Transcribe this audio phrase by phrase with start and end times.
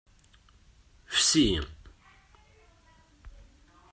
[1.17, 1.53] Fsi.